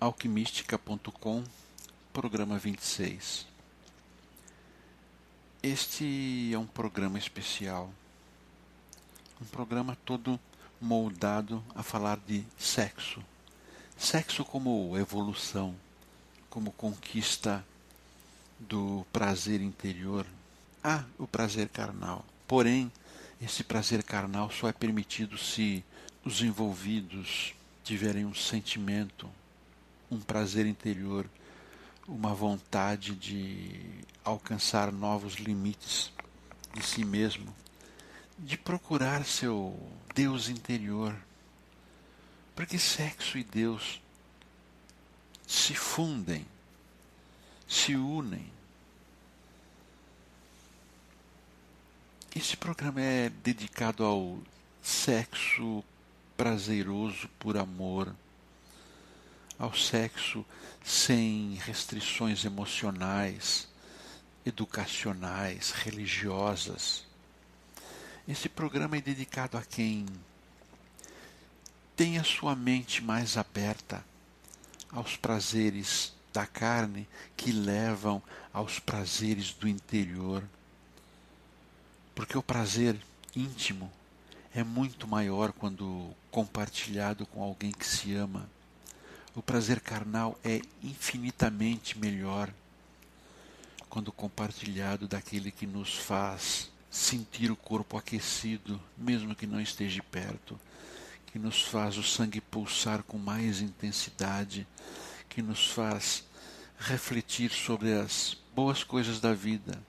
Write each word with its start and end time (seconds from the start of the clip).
alquimistica.com, 0.00 1.44
programa 2.10 2.58
26. 2.58 3.46
Este 5.62 6.50
é 6.54 6.58
um 6.58 6.64
programa 6.64 7.18
especial, 7.18 7.92
um 9.38 9.44
programa 9.44 9.98
todo 10.06 10.40
moldado 10.80 11.62
a 11.74 11.82
falar 11.82 12.18
de 12.26 12.42
sexo. 12.58 13.22
Sexo 13.98 14.42
como 14.42 14.96
evolução, 14.96 15.76
como 16.48 16.72
conquista 16.72 17.62
do 18.58 19.04
prazer 19.12 19.60
interior. 19.60 20.24
Há 20.82 21.04
o 21.18 21.26
prazer 21.26 21.68
carnal, 21.68 22.24
porém, 22.48 22.90
esse 23.38 23.62
prazer 23.62 24.02
carnal 24.02 24.50
só 24.50 24.66
é 24.66 24.72
permitido 24.72 25.36
se 25.36 25.84
os 26.24 26.40
envolvidos 26.40 27.52
tiverem 27.84 28.24
um 28.24 28.34
sentimento, 28.34 29.28
um 30.10 30.18
prazer 30.18 30.66
interior, 30.66 31.28
uma 32.08 32.34
vontade 32.34 33.14
de 33.14 34.02
alcançar 34.24 34.90
novos 34.90 35.34
limites 35.34 36.12
de 36.74 36.82
si 36.82 37.04
mesmo, 37.04 37.54
de 38.38 38.58
procurar 38.58 39.24
seu 39.24 39.78
Deus 40.14 40.48
interior. 40.48 41.14
Porque 42.56 42.78
sexo 42.78 43.38
e 43.38 43.44
Deus 43.44 44.00
se 45.46 45.74
fundem, 45.74 46.46
se 47.66 47.94
unem. 47.94 48.52
Esse 52.34 52.56
programa 52.56 53.00
é 53.00 53.28
dedicado 53.28 54.04
ao 54.04 54.38
sexo 54.82 55.82
prazeroso 56.36 57.28
por 57.38 57.56
amor 57.56 58.14
ao 59.60 59.74
sexo 59.74 60.44
sem 60.82 61.58
restrições 61.66 62.46
emocionais, 62.46 63.68
educacionais, 64.44 65.70
religiosas. 65.70 67.04
Esse 68.26 68.48
programa 68.48 68.96
é 68.96 69.02
dedicado 69.02 69.58
a 69.58 69.62
quem 69.62 70.06
tem 71.94 72.16
a 72.16 72.24
sua 72.24 72.56
mente 72.56 73.04
mais 73.04 73.36
aberta 73.36 74.02
aos 74.90 75.14
prazeres 75.14 76.14
da 76.32 76.46
carne 76.46 77.06
que 77.36 77.52
levam 77.52 78.22
aos 78.54 78.78
prazeres 78.78 79.52
do 79.52 79.68
interior. 79.68 80.42
Porque 82.14 82.38
o 82.38 82.42
prazer 82.42 82.98
íntimo 83.36 83.92
é 84.54 84.64
muito 84.64 85.06
maior 85.06 85.52
quando 85.52 86.14
compartilhado 86.30 87.26
com 87.26 87.42
alguém 87.42 87.72
que 87.72 87.86
se 87.86 88.14
ama 88.14 88.48
o 89.34 89.42
prazer 89.42 89.80
carnal 89.80 90.38
é 90.44 90.60
infinitamente 90.82 91.98
melhor 91.98 92.52
quando 93.88 94.12
compartilhado 94.12 95.06
daquele 95.06 95.50
que 95.50 95.66
nos 95.66 95.96
faz 95.96 96.70
sentir 96.90 97.50
o 97.50 97.56
corpo 97.56 97.96
aquecido, 97.96 98.80
mesmo 98.96 99.34
que 99.34 99.46
não 99.46 99.60
esteja 99.60 100.02
perto, 100.02 100.58
que 101.26 101.38
nos 101.38 101.62
faz 101.62 101.96
o 101.96 102.02
sangue 102.02 102.40
pulsar 102.40 103.02
com 103.04 103.18
mais 103.18 103.60
intensidade, 103.60 104.66
que 105.28 105.42
nos 105.42 105.70
faz 105.70 106.24
refletir 106.78 107.50
sobre 107.50 107.92
as 107.92 108.36
boas 108.54 108.82
coisas 108.82 109.20
da 109.20 109.32
vida. 109.32 109.80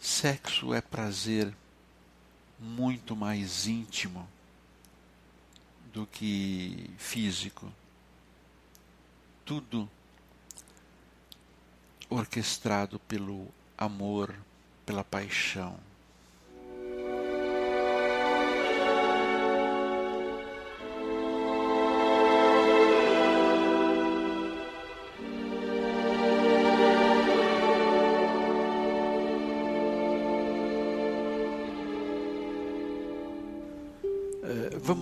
Sexo 0.00 0.74
é 0.74 0.80
prazer 0.80 1.54
muito 2.58 3.14
mais 3.14 3.66
íntimo 3.66 4.28
do 5.94 6.08
que 6.08 6.90
físico. 6.98 7.72
Tudo 9.44 9.88
orquestrado 12.10 12.98
pelo 12.98 13.46
amor, 13.78 14.34
pela 14.84 15.04
paixão. 15.04 15.78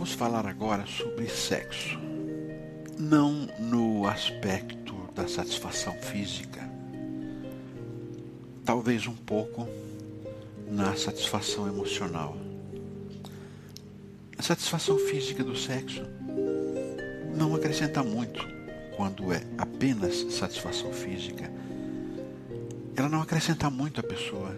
Vamos 0.02 0.16
falar 0.16 0.48
agora 0.48 0.84
sobre 0.84 1.28
sexo. 1.28 1.96
Não 2.98 3.46
no 3.60 4.04
aspecto 4.08 4.96
da 5.14 5.28
satisfação 5.28 5.92
física, 6.02 6.68
talvez 8.64 9.06
um 9.06 9.14
pouco 9.14 9.68
na 10.68 10.96
satisfação 10.96 11.68
emocional. 11.68 12.36
A 14.36 14.42
satisfação 14.42 14.98
física 14.98 15.44
do 15.44 15.56
sexo 15.56 16.02
não 17.36 17.54
acrescenta 17.54 18.02
muito 18.02 18.44
quando 18.96 19.32
é 19.32 19.40
apenas 19.56 20.16
satisfação 20.32 20.92
física. 20.92 21.48
Ela 22.96 23.08
não 23.08 23.22
acrescenta 23.22 23.70
muito 23.70 24.00
à 24.00 24.02
pessoa, 24.02 24.52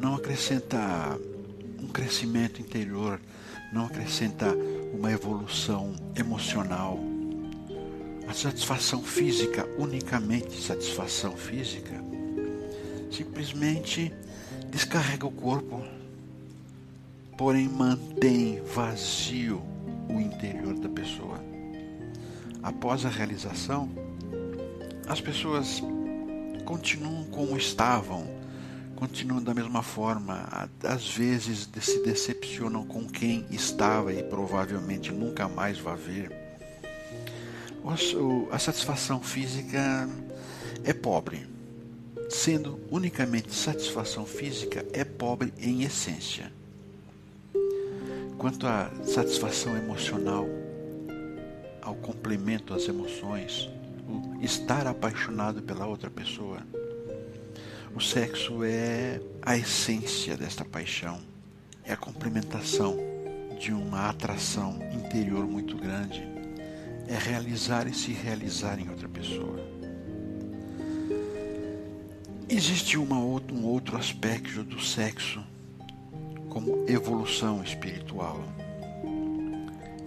não 0.00 0.16
acrescenta 0.16 0.76
um 1.80 1.86
crescimento 1.86 2.60
interior 2.60 3.20
não 3.72 3.86
acrescenta 3.86 4.54
uma 4.92 5.10
evolução 5.10 5.94
emocional. 6.14 7.00
A 8.28 8.34
satisfação 8.34 9.02
física, 9.02 9.66
unicamente 9.78 10.60
satisfação 10.60 11.36
física, 11.36 11.92
simplesmente 13.10 14.12
descarrega 14.70 15.26
o 15.26 15.30
corpo, 15.30 15.82
porém 17.36 17.68
mantém 17.68 18.62
vazio 18.62 19.62
o 20.08 20.20
interior 20.20 20.74
da 20.74 20.88
pessoa. 20.88 21.40
Após 22.62 23.04
a 23.04 23.08
realização, 23.08 23.88
as 25.08 25.20
pessoas 25.20 25.82
continuam 26.64 27.24
como 27.24 27.56
estavam 27.56 28.41
continuam 29.02 29.42
da 29.42 29.52
mesma 29.52 29.82
forma. 29.82 30.70
Às 30.84 31.12
vezes 31.12 31.68
se 31.80 32.04
decepcionam 32.04 32.86
com 32.86 33.04
quem 33.04 33.44
estava 33.50 34.12
e 34.12 34.22
provavelmente 34.22 35.10
nunca 35.10 35.48
mais 35.48 35.76
vai 35.76 35.96
ver. 35.96 36.30
A 38.52 38.58
satisfação 38.60 39.20
física 39.20 40.08
é 40.84 40.92
pobre. 40.92 41.48
Sendo 42.30 42.78
unicamente 42.92 43.52
satisfação 43.52 44.24
física, 44.24 44.86
é 44.92 45.02
pobre 45.02 45.52
em 45.58 45.82
essência. 45.82 46.52
Quanto 48.38 48.68
à 48.68 48.88
satisfação 49.04 49.76
emocional, 49.76 50.46
ao 51.82 51.96
complemento 51.96 52.72
às 52.72 52.86
emoções, 52.86 53.68
o 54.08 54.40
estar 54.44 54.86
apaixonado 54.86 55.60
pela 55.60 55.86
outra 55.86 56.08
pessoa, 56.08 56.62
o 57.94 58.00
sexo 58.00 58.64
é 58.64 59.20
a 59.42 59.56
essência 59.56 60.36
desta 60.36 60.64
paixão, 60.64 61.20
é 61.84 61.92
a 61.92 61.96
complementação 61.96 62.96
de 63.60 63.72
uma 63.72 64.08
atração 64.08 64.78
interior 64.92 65.46
muito 65.46 65.76
grande, 65.76 66.26
é 67.06 67.18
realizar 67.18 67.86
e 67.86 67.92
se 67.92 68.12
realizar 68.12 68.78
em 68.80 68.88
outra 68.88 69.08
pessoa. 69.08 69.60
Existe 72.48 72.96
uma, 72.96 73.16
um 73.16 73.64
outro 73.64 73.96
aspecto 73.96 74.64
do 74.64 74.80
sexo 74.80 75.42
como 76.48 76.84
evolução 76.88 77.62
espiritual. 77.62 78.42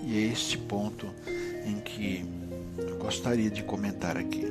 E 0.04 0.18
é 0.18 0.22
este 0.32 0.58
ponto 0.58 1.08
em 1.66 1.80
que 1.80 2.26
eu 2.78 2.98
gostaria 2.98 3.50
de 3.50 3.64
comentar 3.64 4.18
aqui. 4.18 4.46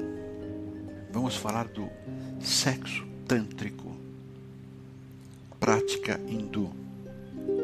Vamos 1.12 1.36
falar 1.36 1.68
do 1.68 1.88
sexo 2.40 3.13
tântrico, 3.26 3.94
prática 5.58 6.20
hindu, 6.28 6.70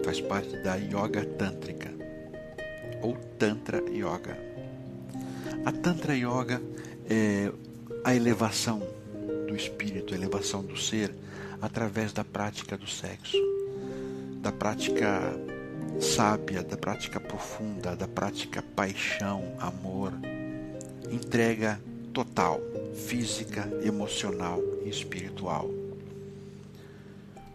faz 0.05 0.21
parte 0.21 0.57
da 0.59 0.75
yoga 0.77 1.25
tântrica 1.25 1.91
ou 3.03 3.17
tantra 3.39 3.83
yoga. 3.91 4.39
A 5.65 5.73
tantra 5.73 6.15
yoga 6.15 6.61
é 7.09 7.53
a 8.05 8.15
elevação 8.15 8.83
do 9.47 9.55
espírito, 9.55 10.15
a 10.15 10.17
elevação 10.17 10.63
do 10.63 10.77
ser 10.77 11.15
através 11.61 12.13
da 12.13 12.25
prática 12.25 12.77
do 12.77 12.87
sexo, 12.87 13.37
da 14.41 14.51
prática 14.51 15.35
sábia, 16.01 16.63
da 16.63 16.77
prática 16.77 17.21
profunda, 17.21 17.95
da 17.95 18.09
prática 18.09 18.63
paixão, 18.75 19.55
amor, 19.59 20.13
entrega 21.11 21.79
total, 22.13 22.61
física, 22.95 23.69
emocional 23.85 24.61
e 24.85 24.89
espiritual. 24.89 25.71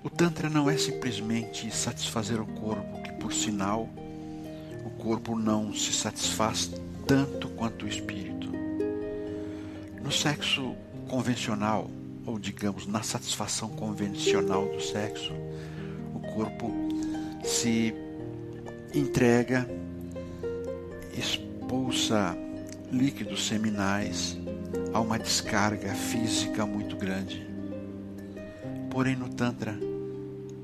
O 0.03 0.09
Tantra 0.09 0.49
não 0.49 0.69
é 0.69 0.77
simplesmente 0.77 1.75
satisfazer 1.75 2.39
o 2.39 2.45
corpo, 2.45 3.01
que 3.01 3.11
por 3.13 3.33
sinal, 3.33 3.89
o 4.85 4.89
corpo 5.01 5.35
não 5.35 5.73
se 5.73 5.91
satisfaz 5.93 6.71
tanto 7.07 7.49
quanto 7.49 7.85
o 7.85 7.87
espírito. 7.87 8.47
No 10.03 10.11
sexo 10.11 10.75
convencional, 11.07 11.89
ou 12.25 12.38
digamos 12.38 12.85
na 12.85 13.01
satisfação 13.01 13.69
convencional 13.69 14.67
do 14.67 14.79
sexo, 14.79 15.33
o 16.13 16.19
corpo 16.19 16.71
se 17.43 17.93
entrega, 18.93 19.67
expulsa 21.17 22.38
líquidos 22.91 23.47
seminais 23.47 24.38
a 24.95 25.00
uma 25.01 25.19
descarga 25.19 25.94
física 25.94 26.65
muito 26.65 26.95
grande. 26.95 27.45
Porém, 28.89 29.13
no 29.13 29.27
Tantra, 29.27 29.77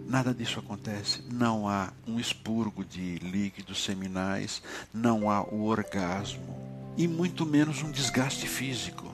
nada 0.07 0.33
disso 0.33 0.57
acontece. 0.57 1.21
Não 1.29 1.67
há 1.67 1.91
um 2.07 2.17
expurgo 2.17 2.85
de 2.85 3.15
líquidos 3.15 3.83
seminais, 3.83 4.63
não 4.93 5.29
há 5.29 5.43
o 5.43 5.65
orgasmo 5.65 6.57
e 6.95 7.09
muito 7.09 7.45
menos 7.45 7.83
um 7.83 7.91
desgaste 7.91 8.47
físico. 8.47 9.13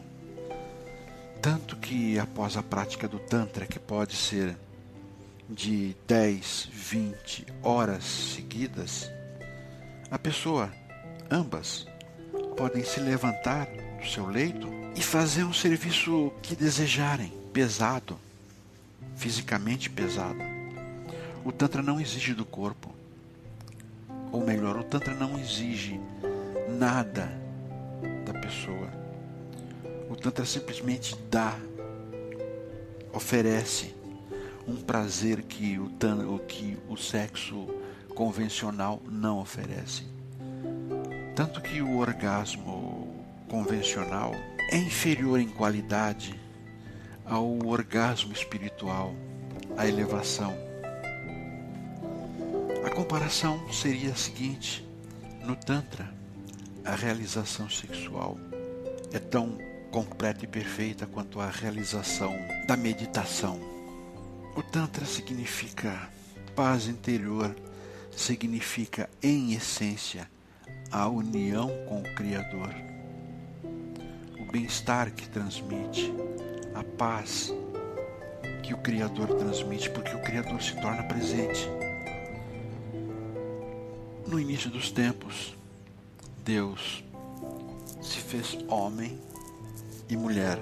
Tanto 1.42 1.78
que 1.78 2.20
após 2.20 2.56
a 2.56 2.62
prática 2.62 3.08
do 3.08 3.18
Tantra, 3.18 3.66
que 3.66 3.80
pode 3.80 4.16
ser 4.16 4.56
de 5.50 5.96
10, 6.08 6.70
20 6.72 7.48
horas 7.64 8.04
seguidas, 8.04 9.10
a 10.12 10.20
pessoa, 10.20 10.72
ambas, 11.32 11.88
podem 12.56 12.84
se 12.84 13.00
levantar 13.00 13.68
do 14.00 14.08
seu 14.08 14.28
leito 14.28 14.68
e 14.96 15.02
fazer 15.02 15.44
um 15.44 15.54
serviço 15.54 16.32
que 16.42 16.56
desejarem, 16.56 17.32
pesado, 17.52 18.18
fisicamente 19.16 19.90
pesado. 19.90 20.40
O 21.44 21.52
Tantra 21.52 21.82
não 21.82 22.00
exige 22.00 22.34
do 22.34 22.46
corpo. 22.46 22.94
Ou 24.32 24.46
melhor, 24.46 24.78
o 24.78 24.84
Tantra 24.84 25.14
não 25.14 25.40
exige 25.40 26.00
nada 26.78 27.32
da 28.26 28.34
pessoa. 28.34 28.90
O 30.10 30.16
Tantra 30.16 30.46
simplesmente 30.46 31.16
dá, 31.30 31.58
oferece 33.14 33.96
um 34.68 34.76
prazer 34.76 35.44
que 35.44 35.80
o, 35.80 35.92
o 36.36 36.40
que 36.40 36.78
o 36.90 36.98
sexo 36.98 37.68
convencional 38.14 39.02
não 39.10 39.40
oferece. 39.40 40.04
Tanto 41.36 41.62
que 41.62 41.82
o 41.82 41.98
orgasmo 41.98 42.87
convencional 43.48 44.32
é 44.72 44.78
inferior 44.78 45.40
em 45.40 45.48
qualidade 45.48 46.40
ao 47.26 47.46
orgasmo 47.66 48.32
espiritual, 48.32 49.14
à 49.78 49.88
elevação. 49.88 50.54
A 52.86 52.90
comparação 52.90 53.72
seria 53.72 54.12
a 54.12 54.16
seguinte: 54.16 54.88
no 55.44 55.56
Tantra, 55.56 56.14
a 56.86 56.96
realização 56.96 57.70
sexual 57.70 58.38
é 59.12 59.20
tão 59.20 59.58
completa 59.92 60.46
e 60.46 60.48
perfeita 60.48 61.06
quanto 61.06 61.40
a 61.40 61.50
realização 61.50 62.34
da 62.68 62.78
meditação. 62.78 63.60
O 64.56 64.64
Tantra 64.64 65.06
significa 65.06 66.10
paz 66.56 66.88
interior, 66.88 67.56
significa, 68.12 69.10
em 69.22 69.54
essência, 69.54 70.30
a 70.92 71.08
união 71.08 71.70
com 71.88 72.00
o 72.00 72.16
Criador, 72.16 72.74
bem-estar 74.52 75.12
que 75.12 75.28
transmite, 75.30 76.14
a 76.74 76.84
paz 76.84 77.54
que 78.64 78.74
o 78.74 78.78
Criador 78.78 79.28
transmite, 79.36 79.90
porque 79.90 80.16
o 80.16 80.22
Criador 80.22 80.62
se 80.62 80.80
torna 80.82 81.04
presente. 81.04 81.68
No 84.28 84.40
início 84.40 84.70
dos 84.70 84.92
tempos, 84.92 85.56
Deus 86.44 87.04
se 88.02 88.18
fez 88.20 88.58
homem 88.68 89.20
e 90.10 90.18
mulher. 90.18 90.60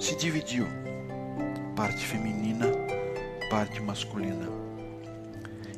Se 0.00 0.16
dividiu, 0.16 0.66
parte 1.74 2.04
feminina, 2.04 2.66
parte 3.50 3.80
masculina. 3.80 4.48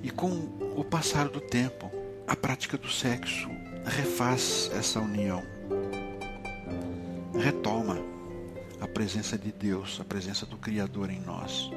E 0.02 0.10
com 0.10 0.30
o 0.76 0.84
passar 0.84 1.28
do 1.28 1.40
tempo, 1.40 1.90
a 2.26 2.36
prática 2.36 2.76
do 2.76 2.88
sexo 2.88 3.48
refaz 3.84 4.70
essa 4.74 5.00
união, 5.00 5.42
retoma 7.38 7.96
a 8.80 8.88
presença 8.88 9.38
de 9.38 9.52
Deus, 9.52 10.00
a 10.00 10.04
presença 10.04 10.44
do 10.44 10.56
Criador 10.56 11.08
em 11.10 11.20
nós. 11.20 11.70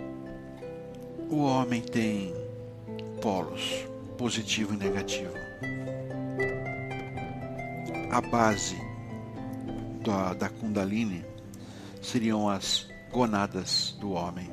O 1.29 1.43
homem 1.43 1.81
tem 1.81 2.33
polos, 3.21 3.85
positivo 4.17 4.73
e 4.73 4.77
negativo. 4.77 5.33
A 8.11 8.19
base 8.19 8.75
da, 10.03 10.33
da 10.33 10.49
Kundalini 10.49 11.23
seriam 12.01 12.49
as 12.49 12.87
gonadas 13.11 13.95
do 13.99 14.11
homem, 14.11 14.49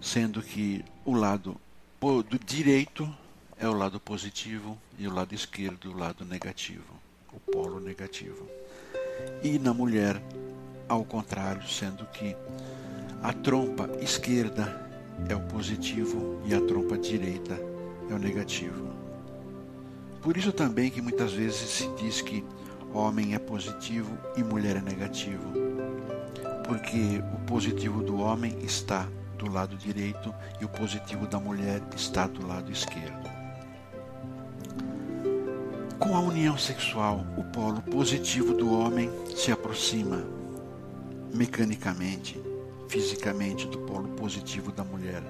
sendo 0.00 0.42
que 0.42 0.84
o 1.04 1.14
lado 1.14 1.58
do 2.00 2.38
direito 2.38 3.08
é 3.58 3.66
o 3.66 3.72
lado 3.72 3.98
positivo 3.98 4.76
e 4.98 5.06
o 5.06 5.14
lado 5.14 5.34
esquerdo 5.34 5.90
o 5.90 5.96
lado 5.96 6.24
negativo, 6.24 6.92
o 7.32 7.40
polo 7.40 7.80
negativo. 7.80 8.46
E 9.42 9.58
na 9.58 9.74
mulher 9.74 10.20
ao 10.88 11.04
contrário, 11.04 11.66
sendo 11.68 12.04
que 12.06 12.36
a 13.22 13.32
trompa 13.32 13.88
esquerda 14.00 14.82
é 15.28 15.34
o 15.34 15.40
positivo 15.40 16.40
e 16.44 16.54
a 16.54 16.60
trompa 16.60 16.98
direita 16.98 17.58
é 18.10 18.14
o 18.14 18.18
negativo. 18.18 18.92
Por 20.22 20.36
isso 20.36 20.52
também 20.52 20.90
que 20.90 21.02
muitas 21.02 21.32
vezes 21.32 21.56
se 21.56 21.88
diz 21.96 22.20
que 22.20 22.44
homem 22.92 23.34
é 23.34 23.38
positivo 23.38 24.16
e 24.36 24.42
mulher 24.42 24.76
é 24.76 24.80
negativo. 24.80 25.52
Porque 26.66 27.22
o 27.34 27.46
positivo 27.46 28.02
do 28.02 28.20
homem 28.20 28.58
está 28.62 29.06
do 29.36 29.50
lado 29.50 29.76
direito 29.76 30.34
e 30.60 30.64
o 30.64 30.68
positivo 30.68 31.26
da 31.26 31.38
mulher 31.38 31.82
está 31.94 32.26
do 32.26 32.46
lado 32.46 32.70
esquerdo. 32.70 33.33
Com 36.04 36.14
a 36.14 36.20
união 36.20 36.58
sexual, 36.58 37.24
o 37.34 37.42
polo 37.42 37.80
positivo 37.80 38.52
do 38.52 38.70
homem 38.78 39.10
se 39.34 39.50
aproxima 39.50 40.22
mecanicamente, 41.32 42.38
fisicamente 42.90 43.66
do 43.66 43.78
polo 43.78 44.08
positivo 44.08 44.70
da 44.70 44.84
mulher. 44.84 45.22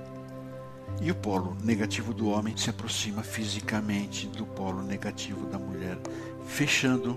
E 1.01 1.13
o 1.13 1.15
polo 1.15 1.57
negativo 1.63 2.13
do 2.13 2.29
homem 2.29 2.57
se 2.57 2.71
aproxima 2.71 3.23
fisicamente 3.23 4.27
do 4.27 4.45
polo 4.45 4.83
negativo 4.83 5.47
da 5.47 5.61
mulher, 5.61 5.97
fechando 6.45 7.17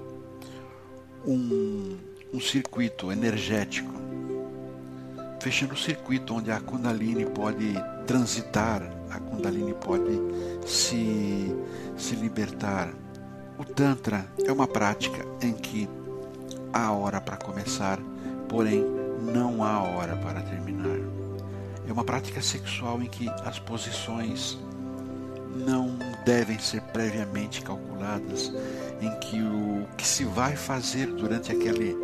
um, 1.26 1.98
um 2.32 2.40
circuito 2.40 3.12
energético, 3.12 3.92
fechando 5.42 5.74
o 5.74 5.78
circuito 5.78 6.36
onde 6.36 6.52
a 6.52 6.60
Kundalini 6.60 7.26
pode 7.26 7.74
transitar, 8.06 8.84
a 9.10 9.20
Kundalini 9.20 9.74
pode 9.74 10.12
se, 10.64 11.56
se 11.98 12.16
libertar. 12.16 12.94
O 13.58 13.66
Tantra 13.66 14.26
é 14.46 14.52
uma 14.52 14.68
prática 14.68 15.26
em 15.42 15.54
que 15.54 15.90
há 16.72 16.92
hora 16.92 17.20
para 17.20 17.38
começar 17.38 18.00
porém 18.48 18.86
não 19.22 19.64
há 19.64 19.82
hora 19.82 20.16
para 20.16 20.42
terminar. 20.42 21.00
É 21.88 21.92
uma 21.92 22.04
prática 22.04 22.42
sexual 22.42 23.02
em 23.02 23.08
que 23.08 23.30
as 23.46 23.60
posições 23.60 24.58
não 25.56 25.98
devem 26.26 26.60
ser 26.60 26.82
previamente 26.82 27.62
calculadas, 27.62 28.52
em 29.02 29.20
que 29.20 29.42
o 29.42 29.88
que 29.96 30.08
se 30.08 30.24
vai 30.24 30.56
fazer 30.56 31.08
durante 31.08 31.52
aquele, 31.52 31.96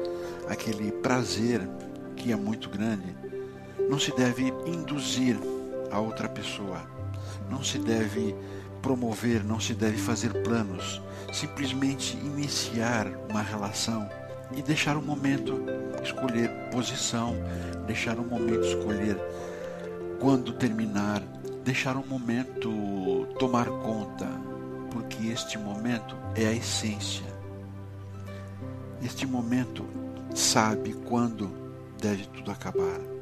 aquele 0.48 0.92
prazer 0.92 1.62
que 2.16 2.32
é 2.32 2.36
muito 2.36 2.70
grande 2.70 3.16
não 3.90 4.00
se 4.00 4.16
deve 4.16 4.54
induzir 4.66 5.38
a 5.92 6.00
outra 6.00 6.28
pessoa, 6.30 6.82
não 7.50 7.64
se 7.64 7.78
deve 7.78 8.36
promover, 8.84 9.44
não 9.46 9.62
se 9.62 9.74
deve 9.74 9.98
fazer 9.98 10.44
planos, 10.44 11.02
simplesmente 11.32 12.18
iniciar 12.18 13.08
uma 13.30 13.42
relação 13.42 14.08
e 14.56 14.62
deixar 14.62 14.98
o 14.98 15.02
momento 15.02 15.64
escolher 16.04 16.50
posição, 16.70 17.34
deixar 17.88 18.20
o 18.20 18.24
momento 18.24 18.66
escolher 18.66 19.18
quando 20.20 20.52
terminar, 20.54 21.22
deixar 21.64 21.96
o 21.96 22.06
momento 22.06 22.70
tomar 23.40 23.66
conta, 23.66 24.28
porque 24.92 25.28
este 25.28 25.58
momento 25.58 26.16
é 26.36 26.46
a 26.46 26.54
essência. 26.54 27.26
Este 29.02 29.26
momento 29.26 29.86
sabe 30.36 30.94
quando 30.94 31.50
deve 32.00 32.26
tudo 32.28 32.52
acabar. 32.52 33.13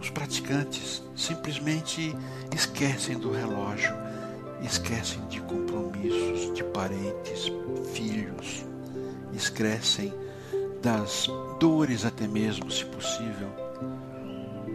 Os 0.00 0.08
praticantes 0.10 1.02
simplesmente 1.14 2.16
esquecem 2.54 3.18
do 3.18 3.30
relógio, 3.30 3.94
esquecem 4.62 5.24
de 5.28 5.40
compromissos, 5.42 6.54
de 6.54 6.64
parentes, 6.64 7.52
filhos, 7.92 8.64
esquecem 9.34 10.12
das 10.82 11.28
dores 11.58 12.04
até 12.04 12.26
mesmo, 12.26 12.70
se 12.70 12.84
possível. 12.86 13.48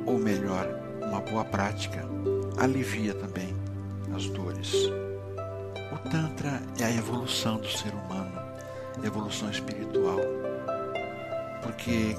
Ou 0.05 0.19
melhor, 0.19 0.67
uma 1.01 1.21
boa 1.21 1.43
prática 1.43 2.05
alivia 2.57 3.13
também 3.15 3.55
as 4.15 4.27
dores. 4.27 4.73
O 5.91 6.09
Tantra 6.09 6.61
é 6.79 6.85
a 6.85 6.91
evolução 6.91 7.57
do 7.57 7.67
ser 7.67 7.93
humano, 7.93 8.41
evolução 9.03 9.49
espiritual. 9.49 10.19
Porque 11.63 12.15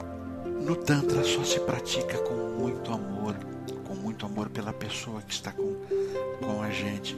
no 0.61 0.77
Tantra 0.77 1.23
só 1.25 1.45
se 1.45 1.61
pratica 1.61 2.19
com 2.19 2.35
muito 2.35 2.93
amor, 2.93 3.37
com 3.85 3.95
muito 3.95 4.27
amor 4.27 4.49
pela 4.49 4.73
pessoa 4.73 5.23
que 5.23 5.33
está 5.33 5.53
com, 5.53 5.75
com 6.41 6.63
a 6.63 6.71
gente. 6.71 7.17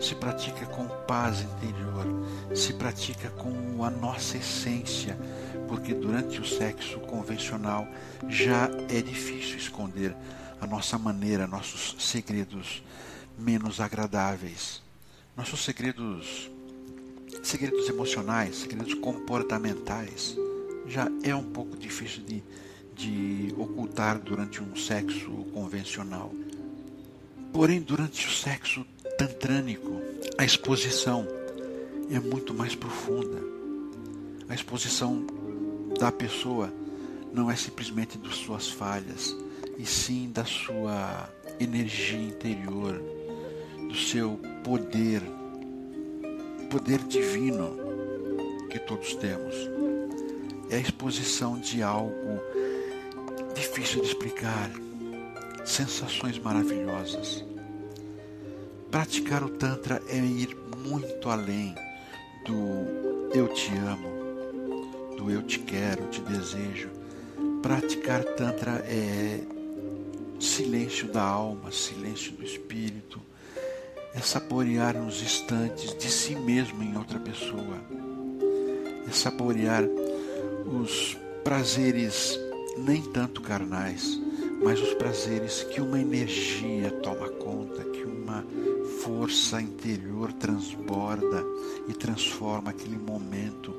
Se 0.00 0.14
pratica 0.14 0.66
com 0.66 0.86
paz 1.06 1.40
interior, 1.40 2.06
se 2.54 2.72
pratica 2.72 3.30
com 3.30 3.84
a 3.84 3.90
nossa 3.90 4.36
essência, 4.36 5.18
porque 5.66 5.92
durante 5.92 6.40
o 6.40 6.46
sexo 6.46 7.00
convencional 7.00 7.86
já 8.28 8.70
é 8.88 9.02
difícil 9.02 9.56
esconder 9.56 10.14
a 10.60 10.66
nossa 10.66 10.98
maneira, 10.98 11.46
nossos 11.46 11.96
segredos 11.98 12.82
menos 13.38 13.80
agradáveis, 13.80 14.82
nossos 15.36 15.64
segredos, 15.64 16.50
segredos 17.42 17.88
emocionais, 17.88 18.56
segredos 18.56 18.94
comportamentais, 18.94 20.36
já 20.88 21.10
é 21.22 21.34
um 21.34 21.44
pouco 21.44 21.76
difícil 21.76 22.22
de, 22.22 22.42
de 22.94 23.54
ocultar 23.56 24.18
durante 24.18 24.62
um 24.62 24.74
sexo 24.74 25.30
convencional. 25.52 26.32
Porém, 27.52 27.80
durante 27.80 28.26
o 28.26 28.30
sexo 28.30 28.84
tantrânico, 29.16 30.00
a 30.36 30.44
exposição 30.44 31.26
é 32.10 32.18
muito 32.18 32.54
mais 32.54 32.74
profunda. 32.74 33.42
A 34.48 34.54
exposição 34.54 35.26
da 35.98 36.10
pessoa 36.10 36.72
não 37.32 37.50
é 37.50 37.56
simplesmente 37.56 38.16
das 38.16 38.36
suas 38.36 38.68
falhas, 38.68 39.36
e 39.76 39.84
sim 39.86 40.30
da 40.32 40.44
sua 40.44 41.28
energia 41.60 42.20
interior, 42.20 43.00
do 43.88 43.94
seu 43.94 44.38
poder, 44.64 45.22
poder 46.70 46.98
divino 47.00 47.76
que 48.70 48.78
todos 48.78 49.14
temos. 49.14 49.54
É 50.70 50.76
a 50.76 50.80
exposição 50.80 51.58
de 51.58 51.82
algo 51.82 52.40
difícil 53.54 54.02
de 54.02 54.08
explicar, 54.08 54.70
sensações 55.64 56.38
maravilhosas. 56.38 57.44
Praticar 58.90 59.42
o 59.42 59.48
Tantra 59.48 60.02
é 60.08 60.16
ir 60.16 60.56
muito 60.78 61.28
além 61.28 61.74
do 62.46 63.30
eu 63.34 63.48
te 63.48 63.70
amo, 63.76 65.16
do 65.16 65.30
eu 65.30 65.42
te 65.42 65.58
quero, 65.58 66.06
te 66.06 66.20
desejo. 66.20 66.88
Praticar 67.62 68.24
Tantra 68.24 68.84
é 68.86 69.40
silêncio 70.38 71.08
da 71.08 71.22
alma, 71.22 71.72
silêncio 71.72 72.32
do 72.32 72.44
espírito, 72.44 73.20
é 74.14 74.20
saborear 74.20 74.96
uns 74.96 75.22
instantes 75.22 75.96
de 75.96 76.10
si 76.10 76.34
mesmo 76.34 76.82
em 76.82 76.96
outra 76.96 77.18
pessoa, 77.18 77.78
é 79.06 79.10
saborear 79.10 79.84
os 80.68 81.16
prazeres 81.42 82.38
nem 82.76 83.02
tanto 83.02 83.40
carnais, 83.40 84.20
mas 84.62 84.80
os 84.80 84.94
prazeres 84.94 85.62
que 85.62 85.80
uma 85.80 85.98
energia 85.98 86.90
toma 86.90 87.28
conta, 87.28 87.82
que 87.84 88.04
uma 88.04 88.44
força 89.02 89.60
interior 89.60 90.32
transborda 90.32 91.44
e 91.88 91.94
transforma 91.94 92.70
aquele 92.70 92.98
momento 92.98 93.74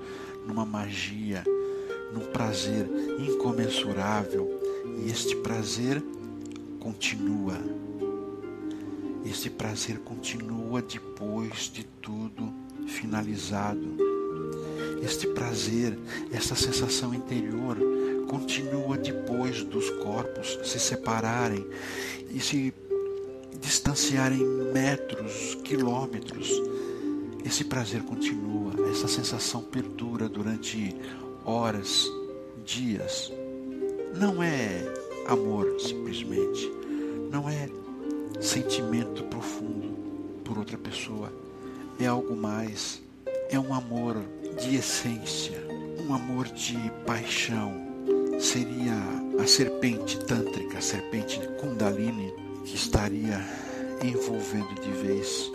numa 0.48 0.66
magia, 0.66 1.44
num 2.14 2.26
prazer 2.32 2.90
incomensurável. 3.20 4.60
E 4.98 5.12
este 5.12 5.36
prazer 5.38 6.04
continua. 6.80 7.58
Este 9.24 9.50
prazer 9.50 10.00
continua 10.00 10.82
depois 10.82 11.70
de 11.72 11.84
tudo 11.84 12.52
finalizado. 12.88 14.09
Este 15.04 15.28
prazer, 15.28 15.98
essa 16.32 16.56
sensação 16.56 17.14
interior, 17.14 17.78
continua 18.28 18.98
depois 18.98 19.64
dos 19.64 19.90
corpos 19.90 20.60
se 20.64 20.80
separarem 20.80 21.66
e 22.32 22.40
se 22.40 22.74
distanciarem 23.60 24.46
metros, 24.74 25.56
quilômetros. 25.64 26.50
Esse 27.46 27.64
prazer 27.64 28.04
continua, 28.04 28.90
essa 28.90 29.08
sensação 29.08 29.62
perdura 29.62 30.28
durante 30.28 30.96
horas, 31.46 32.06
dias. 32.66 33.32
Não 34.16 34.44
é 34.44 34.86
amor 35.28 35.80
simplesmente, 35.80 36.72
não 37.32 37.50
é 37.50 37.70
sentimento 38.40 39.24
profundo 39.26 39.90
por 40.44 40.58
outra 40.58 40.78
pessoa, 40.78 41.32
é 42.00 42.06
algo 42.06 42.36
mais, 42.36 43.02
é 43.50 43.60
um 43.60 43.74
amor 43.74 44.18
de 44.60 44.76
essência, 44.76 45.58
um 46.06 46.14
amor 46.14 46.46
de 46.48 46.78
paixão. 47.06 47.88
Seria 48.40 48.94
a 49.42 49.48
serpente 49.48 50.20
tântrica, 50.26 50.78
a 50.78 50.82
serpente 50.82 51.40
Kundalini, 51.60 52.34
que 52.66 52.76
estaria 52.76 53.40
envolvendo 54.04 54.74
de 54.82 54.92
vez 54.92 55.52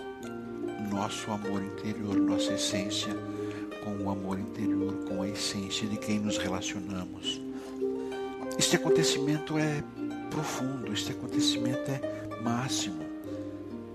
nosso 0.90 1.30
amor 1.30 1.62
interior, 1.62 2.16
nossa 2.16 2.54
essência, 2.54 3.14
com 3.82 4.04
o 4.04 4.10
amor 4.10 4.38
interior, 4.38 4.94
com 5.06 5.22
a 5.22 5.28
essência 5.28 5.86
de 5.86 5.96
quem 5.98 6.18
nos 6.18 6.38
relacionamos. 6.38 7.40
Este 8.58 8.76
acontecimento 8.76 9.58
é 9.58 9.82
profundo, 10.30 10.92
este 10.92 11.12
acontecimento 11.12 11.90
é 11.90 12.40
máximo. 12.42 13.03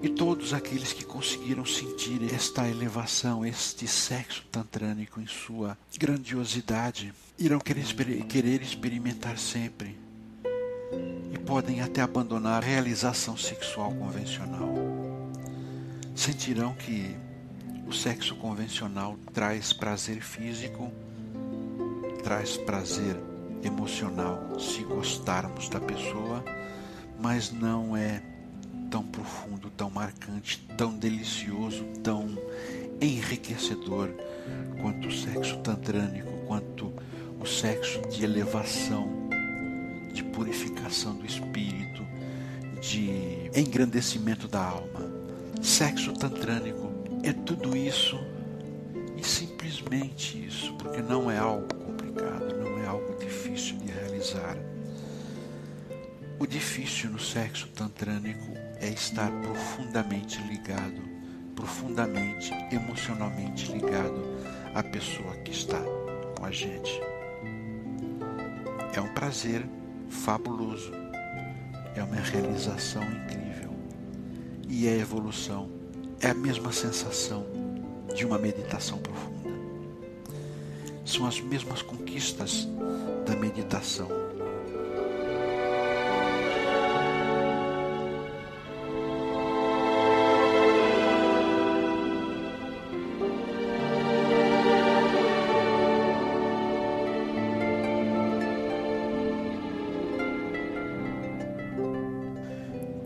E 0.02 0.08
todos 0.08 0.54
aqueles 0.54 0.94
que 0.94 1.04
conseguiram 1.04 1.66
sentir 1.66 2.34
esta 2.34 2.68
elevação, 2.70 3.46
este 3.46 3.86
sexo 3.86 4.46
tantrânico 4.50 5.20
em 5.20 5.28
sua 5.28 5.78
grandiosidade, 5.98 7.14
irão 7.38 7.60
querer, 7.60 7.86
querer 8.28 8.62
experimentar 8.62 9.38
sempre. 9.38 9.98
E 11.34 11.38
podem 11.38 11.82
até 11.82 12.02
abandonar 12.02 12.64
a 12.64 12.66
realização 12.66 13.36
sexual 13.36 13.94
convencional. 13.94 14.74
Sentirão 16.16 16.74
que 16.76 17.14
o 17.86 17.92
sexo 17.92 18.36
convencional 18.36 19.18
traz 19.34 19.74
prazer 19.74 20.22
físico, 20.22 20.90
traz 22.24 22.56
prazer 22.56 23.18
emocional 23.64 24.58
se 24.60 24.82
gostarmos 24.84 25.68
da 25.68 25.80
pessoa, 25.82 26.44
mas 27.20 27.52
não 27.52 27.98
é 27.98 28.22
tão 28.90 29.04
profundo, 29.04 29.70
tão 29.70 29.90
marcante, 29.90 30.60
tão 30.78 30.98
delicioso, 30.98 31.84
tão 32.04 32.28
enriquecedor 33.02 34.10
quanto 34.82 35.08
o 35.08 35.12
sexo 35.12 35.58
tantrânico, 35.58 36.32
quanto 36.48 36.92
o 37.40 37.46
sexo 37.46 38.02
de 38.10 38.24
elevação, 38.24 39.08
de 40.14 40.24
purificação 40.24 41.16
do 41.16 41.26
espírito, 41.26 42.06
de 42.82 43.50
engrandecimento 43.56 44.48
da 44.48 44.64
alma. 44.64 45.20
Sexo 45.62 46.14
tantrânico 46.14 46.90
é 47.24 47.34
tudo 47.34 47.76
isso 47.76 48.18
e 49.18 49.24
simplesmente 49.24 50.46
isso, 50.46 50.74
porque 50.76 51.02
não 51.02 51.30
é 51.30 51.38
algo 51.38 51.68
complicado, 51.76 52.58
não 52.58 52.84
é 52.84 52.88
algo 52.88 53.18
difícil 53.20 53.78
de 53.78 53.92
realizar. 53.92 54.58
O 56.40 56.48
difícil 56.48 57.10
no 57.10 57.20
sexo 57.20 57.68
tantrânico 57.76 58.69
é 58.80 58.90
estar 58.90 59.32
profundamente 59.42 60.42
ligado, 60.44 61.02
profundamente, 61.56 62.52
emocionalmente 62.72 63.72
ligado 63.72 64.22
à 64.74 64.84
pessoa 64.84 65.36
que 65.38 65.52
está 65.52 65.82
com 66.38 66.46
a 66.46 66.52
gente. 66.52 67.00
É 68.94 69.02
um 69.02 69.14
prazer 69.14 69.66
fabuloso, 70.10 70.92
é 71.96 72.04
uma 72.04 72.16
realização 72.16 73.04
incrível 73.04 73.74
e 74.68 74.88
é 74.88 74.98
evolução, 74.98 75.70
é 76.22 76.30
a 76.30 76.34
mesma 76.34 76.72
sensação 76.72 77.46
de 78.16 78.26
uma 78.26 78.38
meditação 78.38 78.98
profunda 78.98 79.40
são 81.10 81.26
as 81.26 81.42
mesmas 81.42 81.82
conquistas 81.82 82.68
da 83.26 83.36
meditação. 83.36 84.08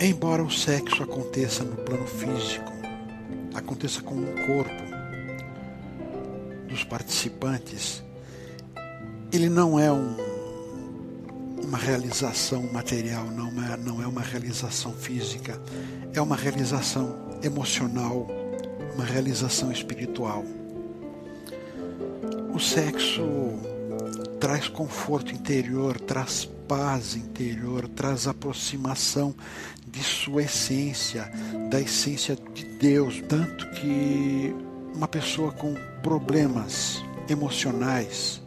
Embora 0.06 0.44
o 0.44 0.52
sexo 0.52 1.02
aconteça 1.02 1.64
no 1.64 1.78
plano 1.78 2.06
físico, 2.06 2.70
aconteça 3.54 4.02
com 4.02 4.16
um 4.16 4.36
corpo, 4.46 4.84
dos 6.68 6.84
participantes, 6.84 8.04
ele 9.32 9.48
não 9.48 9.80
é 9.80 9.90
um, 9.90 10.18
uma 11.64 11.78
realização 11.78 12.64
material, 12.74 13.24
não 13.28 13.48
é, 13.64 13.78
não 13.78 14.04
é 14.04 14.06
uma 14.06 14.20
realização 14.20 14.92
física, 14.92 15.58
é 16.14 16.22
uma 16.22 16.36
realização 16.36 17.16
emocional, 17.42 18.28
uma 18.96 19.06
realização 19.06 19.72
espiritual. 19.72 20.44
O 22.54 22.60
sexo 22.60 23.24
traz 24.38 24.68
conforto 24.68 25.34
interior, 25.34 25.98
traz 25.98 26.50
paz 26.74 27.16
interior, 27.16 27.88
traz 27.88 28.28
aproximação 28.28 29.36
de 29.86 30.04
sua 30.04 30.42
essência, 30.42 31.32
da 31.70 31.80
essência 31.80 32.36
de 32.36 32.66
Deus, 32.66 33.22
tanto 33.30 33.70
que 33.74 34.56
uma 34.96 35.08
pessoa 35.08 35.52
com 35.52 35.76
problemas 36.02 37.04
emocionais, 37.30 38.42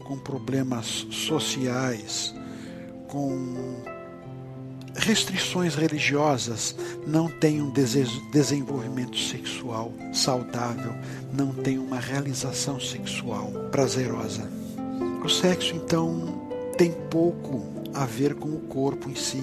com 0.00 0.18
problemas 0.18 1.06
sociais, 1.12 2.34
com 3.06 3.80
restrições 4.96 5.76
religiosas, 5.76 6.74
não 7.06 7.28
tem 7.28 7.62
um 7.62 7.72
desenvolvimento 8.32 9.16
sexual 9.16 9.92
saudável, 10.12 10.92
não 11.32 11.52
tem 11.52 11.78
uma 11.78 12.00
realização 12.00 12.80
sexual 12.80 13.52
prazerosa. 13.70 14.50
O 15.24 15.28
sexo, 15.28 15.76
então, 15.76 16.41
tem 16.76 16.92
pouco 17.10 17.62
a 17.94 18.04
ver 18.06 18.34
com 18.34 18.48
o 18.48 18.60
corpo 18.60 19.10
em 19.10 19.14
si 19.14 19.42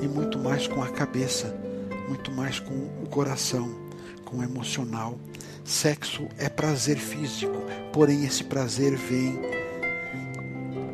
e 0.00 0.08
muito 0.08 0.38
mais 0.38 0.66
com 0.66 0.82
a 0.82 0.88
cabeça, 0.88 1.54
muito 2.08 2.30
mais 2.32 2.58
com 2.58 2.74
o 2.74 3.08
coração, 3.08 3.68
com 4.24 4.38
o 4.38 4.42
emocional. 4.42 5.18
Sexo 5.64 6.28
é 6.38 6.48
prazer 6.48 6.96
físico, 6.96 7.56
porém 7.92 8.24
esse 8.24 8.44
prazer 8.44 8.96
vem 8.96 9.38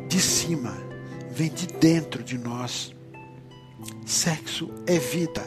de 0.07 0.19
cima, 0.19 0.73
vem 1.31 1.49
de 1.49 1.67
dentro 1.67 2.23
de 2.23 2.37
nós. 2.37 2.93
Sexo 4.05 4.69
é 4.87 4.97
vida, 4.97 5.43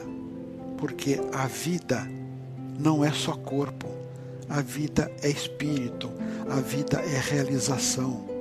porque 0.78 1.20
a 1.32 1.46
vida 1.46 2.06
não 2.78 3.04
é 3.04 3.12
só 3.12 3.32
corpo, 3.32 3.88
a 4.49 4.61
vida 4.61 5.11
é 5.23 5.28
espírito, 5.28 6.11
a 6.49 6.61
vida 6.61 7.00
é 7.00 7.18
realização. 7.18 8.36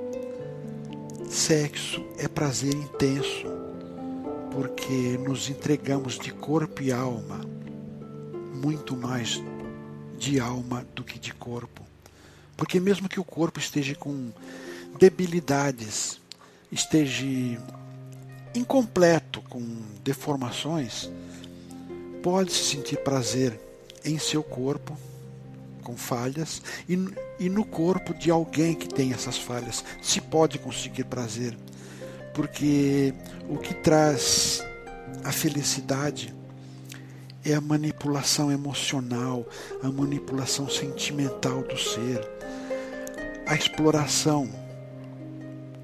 Sexo 1.28 2.04
é 2.18 2.28
prazer 2.28 2.74
intenso, 2.74 3.46
porque 4.52 5.18
nos 5.18 5.50
entregamos 5.50 6.18
de 6.18 6.32
corpo 6.32 6.82
e 6.82 6.92
alma, 6.92 7.40
muito 8.54 8.96
mais 8.96 9.42
de 10.18 10.40
alma 10.40 10.86
do 10.94 11.04
que 11.04 11.18
de 11.18 11.34
corpo. 11.34 11.82
Porque 12.56 12.80
mesmo 12.80 13.08
que 13.08 13.20
o 13.20 13.24
corpo 13.24 13.58
esteja 13.58 13.94
com 13.94 14.32
debilidades, 14.98 16.20
esteja 16.70 17.26
incompleto, 18.54 19.42
com 19.42 19.60
deformações, 20.02 21.10
pode 22.22 22.52
se 22.52 22.76
sentir 22.76 22.98
prazer 22.98 23.60
em 24.04 24.18
seu 24.18 24.42
corpo, 24.42 24.96
com 25.82 25.96
falhas, 25.96 26.62
e, 26.88 26.96
e 27.38 27.48
no 27.48 27.64
corpo 27.64 28.14
de 28.14 28.30
alguém 28.30 28.74
que 28.74 28.88
tem 28.88 29.12
essas 29.12 29.36
falhas, 29.36 29.84
se 30.02 30.20
pode 30.20 30.58
conseguir 30.58 31.04
prazer. 31.04 31.56
Porque 32.32 33.14
o 33.48 33.56
que 33.58 33.74
traz 33.74 34.62
a 35.24 35.32
felicidade 35.32 36.34
é 37.44 37.54
a 37.54 37.60
manipulação 37.60 38.50
emocional, 38.50 39.46
a 39.82 39.88
manipulação 39.88 40.68
sentimental 40.68 41.62
do 41.62 41.78
ser, 41.78 42.26
a 43.46 43.54
exploração, 43.54 44.48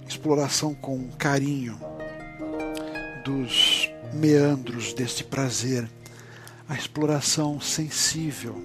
exploração 0.09 0.75
com 0.75 1.09
carinho 1.13 1.79
dos 3.25 3.89
meandros 4.13 4.93
deste 4.93 5.23
prazer, 5.23 5.89
a 6.69 6.75
exploração 6.75 7.61
sensível 7.61 8.61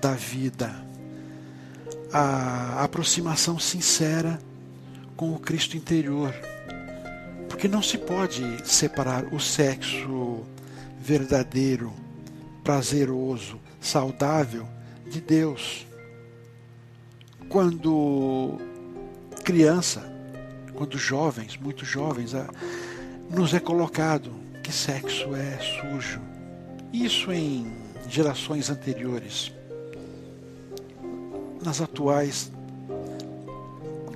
da 0.00 0.12
vida, 0.12 0.74
a 2.18 2.82
aproximação 2.82 3.58
sincera 3.58 4.38
com 5.18 5.34
o 5.34 5.38
Cristo 5.38 5.76
interior. 5.76 6.34
Porque 7.46 7.68
não 7.68 7.82
se 7.82 7.98
pode 7.98 8.66
separar 8.66 9.34
o 9.34 9.38
sexo 9.38 10.42
verdadeiro, 10.98 11.92
prazeroso, 12.64 13.60
saudável 13.78 14.66
de 15.10 15.20
Deus. 15.20 15.86
Quando 17.50 18.58
criança, 19.44 20.02
quando 20.72 20.96
jovens, 20.96 21.58
muito 21.58 21.84
jovens, 21.84 22.32
nos 23.28 23.52
é 23.52 23.60
colocado 23.60 24.32
que 24.62 24.72
sexo 24.72 25.34
é 25.34 25.58
sujo. 25.58 26.22
Isso 26.94 27.30
em 27.30 27.70
gerações 28.08 28.70
anteriores. 28.70 29.55
Nas 31.66 31.80
atuais, 31.80 32.52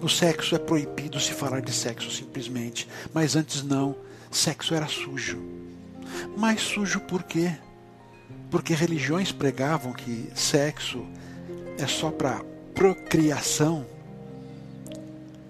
o 0.00 0.08
sexo 0.08 0.54
é 0.54 0.58
proibido 0.60 1.18
se 1.18 1.32
falar 1.32 1.60
de 1.60 1.72
sexo 1.72 2.08
simplesmente, 2.08 2.88
mas 3.12 3.34
antes 3.34 3.64
não, 3.64 3.96
sexo 4.30 4.72
era 4.72 4.86
sujo. 4.86 5.36
Mas 6.38 6.60
sujo 6.60 7.00
por 7.00 7.24
quê? 7.24 7.50
Porque 8.52 8.72
religiões 8.72 9.32
pregavam 9.32 9.92
que 9.92 10.30
sexo 10.32 11.04
é 11.76 11.88
só 11.88 12.12
para 12.12 12.40
procriação 12.72 13.84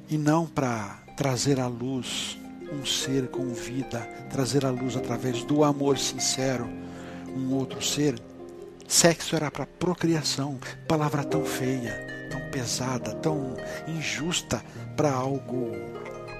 e 0.08 0.16
não 0.16 0.46
para 0.46 1.02
trazer 1.18 1.60
à 1.60 1.66
luz 1.66 2.38
um 2.72 2.86
ser 2.86 3.28
com 3.28 3.52
vida, 3.52 4.00
trazer 4.30 4.64
à 4.64 4.70
luz 4.70 4.96
através 4.96 5.44
do 5.44 5.62
amor 5.62 5.98
sincero 5.98 6.66
um 7.36 7.52
outro 7.52 7.82
ser. 7.82 8.18
Sexo 8.90 9.36
era 9.36 9.52
para 9.52 9.64
procriação, 9.64 10.58
palavra 10.88 11.22
tão 11.22 11.44
feia, 11.44 12.28
tão 12.28 12.40
pesada, 12.50 13.14
tão 13.14 13.56
injusta 13.86 14.60
para 14.96 15.12
algo 15.12 15.70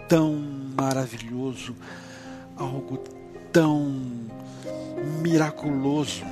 tão 0.08 0.32
maravilhoso, 0.76 1.76
algo 2.56 2.98
tão 3.52 4.28
miraculoso. 5.22 6.24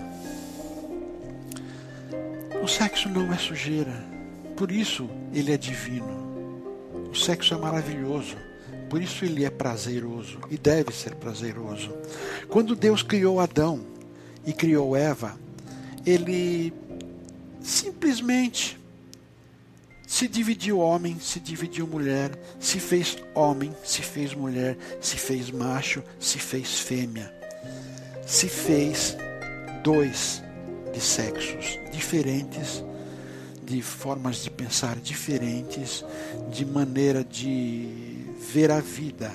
O 2.61 2.66
sexo 2.66 3.09
não 3.09 3.33
é 3.33 3.38
sujeira, 3.38 4.04
por 4.57 4.72
isso 4.72 5.09
ele 5.33 5.52
é 5.52 5.57
divino. 5.57 6.59
O 7.12 7.14
sexo 7.14 7.54
é 7.54 7.57
maravilhoso, 7.57 8.37
por 8.90 9.00
isso 9.00 9.24
ele 9.24 9.44
é 9.44 9.50
prazeroso 9.50 10.40
e 10.50 10.59
deve 10.59 10.92
ser 10.92 11.14
prazeroso. 11.14 11.94
Quando 12.48 12.74
Deus 12.74 13.04
criou 13.04 13.38
Adão 13.38 13.87
e 14.44 14.52
criou 14.52 14.96
Eva, 14.96 15.38
ele 16.09 16.73
simplesmente 17.61 18.79
se 20.07 20.27
dividiu 20.27 20.79
homem, 20.79 21.21
se 21.21 21.38
dividiu 21.38 21.87
mulher, 21.87 22.31
se 22.59 22.81
fez 22.81 23.18
homem, 23.35 23.75
se 23.85 24.01
fez 24.01 24.33
mulher, 24.33 24.79
se 25.03 25.18
fez 25.18 25.51
macho, 25.51 26.03
se 26.18 26.38
fez 26.38 26.81
fêmea. 26.81 27.31
Se 28.27 28.49
fez 28.49 29.18
dois 29.85 30.42
de 30.94 31.01
sexos 31.01 31.79
diferentes, 31.92 32.83
de 33.62 33.83
formas 33.83 34.42
de 34.42 34.51
pensar 34.51 34.97
diferentes, 34.97 36.03
de 36.51 36.64
maneira 36.64 37.23
de 37.23 38.25
ver 38.51 38.71
a 38.71 38.81
vida 38.81 39.31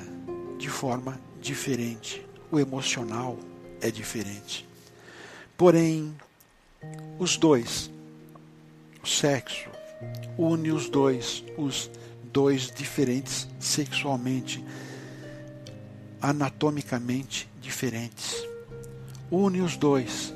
de 0.58 0.70
forma 0.70 1.20
diferente. 1.40 2.26
O 2.52 2.60
emocional 2.60 3.38
é 3.80 3.92
diferente. 3.92 4.68
Porém, 5.56 6.16
os 7.20 7.38
dois, 7.38 7.92
o 9.04 9.08
sexo, 9.08 9.70
une 10.38 10.72
os 10.72 10.90
dois, 10.90 11.44
os 11.58 11.90
dois 12.32 12.72
diferentes 12.76 13.48
sexualmente, 13.60 14.64
anatomicamente 16.22 17.50
diferentes. 17.62 18.44
Une 19.32 19.62
os 19.62 19.78
dois. 19.78 20.34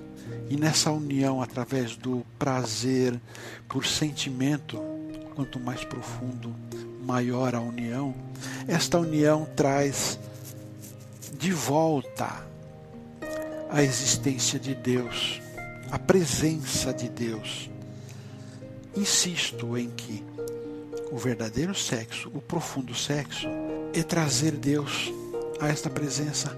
E 0.49 0.57
nessa 0.57 0.91
união, 0.91 1.41
através 1.41 1.95
do 1.95 2.25
prazer 2.37 3.19
por 3.67 3.85
sentimento, 3.85 4.77
quanto 5.35 5.59
mais 5.59 5.83
profundo, 5.83 6.53
maior 7.03 7.55
a 7.55 7.61
união, 7.61 8.13
esta 8.67 8.99
união 8.99 9.47
traz 9.55 10.19
de 11.37 11.51
volta 11.51 12.45
a 13.69 13.83
existência 13.83 14.59
de 14.59 14.73
Deus, 14.73 15.41
a 15.91 15.97
presença 15.97 16.93
de 16.93 17.07
Deus. 17.07 17.69
Insisto 18.95 19.77
em 19.77 19.89
que 19.89 20.23
o 21.11 21.17
verdadeiro 21.17 21.73
sexo, 21.73 22.29
o 22.33 22.41
profundo 22.41 22.93
sexo, 22.93 23.47
é 23.93 24.03
trazer 24.03 24.51
Deus 24.51 25.11
a 25.59 25.69
esta 25.69 25.89
presença, 25.89 26.57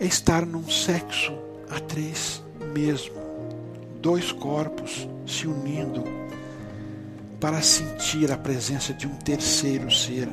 é 0.00 0.06
estar 0.06 0.46
num 0.46 0.68
sexo 0.70 1.32
a 1.68 1.78
três 1.78 2.42
mesmo, 2.72 3.14
dois 4.00 4.32
corpos 4.32 5.08
se 5.26 5.46
unindo 5.46 6.04
para 7.40 7.60
sentir 7.60 8.32
a 8.32 8.36
presença 8.36 8.92
de 8.92 9.06
um 9.06 9.14
terceiro 9.16 9.90
ser, 9.90 10.28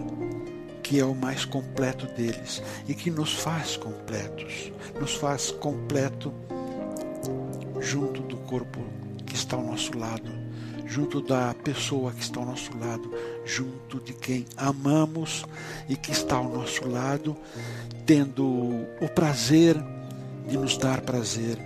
que 0.82 1.00
é 1.00 1.06
o 1.06 1.14
mais 1.14 1.44
completo 1.44 2.08
deles 2.08 2.62
e 2.88 2.94
que 2.94 3.12
nos 3.12 3.34
faz 3.34 3.76
completos, 3.76 4.72
nos 5.00 5.16
faz 5.16 5.52
completo 5.52 6.34
junto 7.82 8.22
do 8.22 8.38
corpo 8.38 8.80
que 9.26 9.36
está 9.36 9.56
ao 9.56 9.64
nosso 9.64 9.98
lado, 9.98 10.32
junto 10.86 11.22
da 11.22 11.54
pessoa 11.54 12.12
que 12.12 12.22
está 12.22 12.40
ao 12.40 12.46
nosso 12.46 12.78
lado, 12.78 13.12
junto 13.46 14.00
de 14.00 14.14
quem 14.14 14.46
amamos 14.56 15.46
e 15.90 15.96
que 15.96 16.12
está 16.12 16.36
ao 16.36 16.50
nosso 16.50 16.88
lado, 16.88 17.36
tendo 18.06 18.46
o 19.02 19.10
prazer 19.14 19.76
de 20.48 20.58
nos 20.58 20.78
dar 20.78 21.02
prazer, 21.02 21.58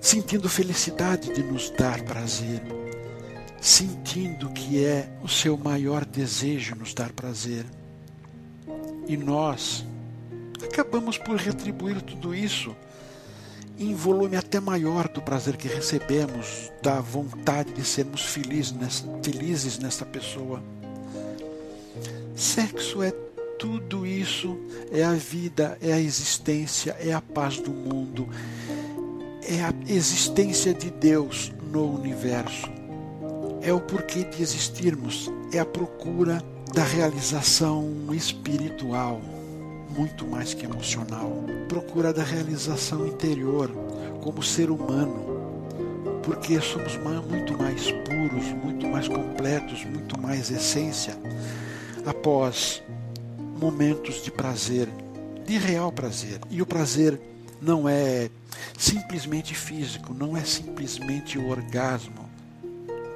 sentindo 0.00 0.48
felicidade 0.48 1.32
de 1.32 1.42
nos 1.42 1.70
dar 1.70 2.02
prazer, 2.02 2.62
sentindo 3.60 4.50
que 4.50 4.84
é 4.84 5.08
o 5.22 5.28
seu 5.28 5.56
maior 5.56 6.04
desejo 6.04 6.74
nos 6.74 6.94
dar 6.94 7.12
prazer. 7.12 7.64
E 9.06 9.16
nós 9.16 9.84
acabamos 10.62 11.18
por 11.18 11.36
retribuir 11.36 12.00
tudo 12.02 12.34
isso 12.34 12.74
em 13.80 13.94
volume 13.94 14.36
até 14.36 14.60
maior 14.60 15.08
do 15.08 15.22
prazer 15.22 15.56
que 15.56 15.66
recebemos, 15.66 16.70
da 16.82 17.00
vontade 17.00 17.72
de 17.72 17.82
sermos 17.82 18.20
felizes 18.20 18.72
nessa, 18.72 19.04
felizes 19.22 19.78
nessa 19.78 20.04
pessoa. 20.04 20.62
Sexo 22.36 23.02
é 23.02 23.10
tudo 23.58 24.06
isso, 24.06 24.58
é 24.92 25.02
a 25.02 25.14
vida, 25.14 25.78
é 25.80 25.94
a 25.94 26.00
existência, 26.00 26.94
é 27.00 27.14
a 27.14 27.22
paz 27.22 27.56
do 27.56 27.70
mundo, 27.70 28.28
é 29.42 29.62
a 29.62 29.72
existência 29.88 30.74
de 30.74 30.90
Deus 30.90 31.50
no 31.72 31.94
universo. 31.98 32.68
É 33.62 33.72
o 33.72 33.80
porquê 33.80 34.24
de 34.24 34.42
existirmos, 34.42 35.30
é 35.52 35.58
a 35.58 35.64
procura 35.64 36.42
da 36.74 36.84
realização 36.84 37.90
espiritual 38.12 39.20
muito 39.96 40.26
mais 40.26 40.54
que 40.54 40.64
emocional. 40.64 41.44
Procura 41.68 42.12
da 42.12 42.22
realização 42.22 43.06
interior 43.06 43.70
como 44.22 44.42
ser 44.42 44.70
humano, 44.70 45.62
porque 46.22 46.60
somos 46.60 46.96
muito 47.28 47.56
mais 47.58 47.90
puros, 47.90 48.44
muito 48.62 48.86
mais 48.86 49.08
completos, 49.08 49.84
muito 49.84 50.20
mais 50.20 50.50
essência. 50.50 51.16
Após 52.06 52.82
momentos 53.58 54.22
de 54.22 54.30
prazer, 54.30 54.88
de 55.46 55.58
real 55.58 55.92
prazer. 55.92 56.40
E 56.50 56.62
o 56.62 56.66
prazer 56.66 57.20
não 57.60 57.88
é 57.88 58.30
simplesmente 58.78 59.54
físico, 59.54 60.14
não 60.14 60.36
é 60.36 60.44
simplesmente 60.44 61.38
o 61.38 61.48
orgasmo. 61.48 62.28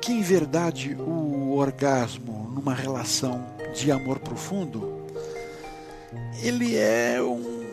Que 0.01 0.13
em 0.13 0.21
verdade 0.21 0.95
o 0.95 1.57
orgasmo 1.57 2.51
numa 2.55 2.75
relação 2.75 3.47
de 3.75 3.91
amor 3.91 4.19
profundo 4.19 4.94
ele 6.43 6.77
é 6.77 7.21
um, 7.23 7.65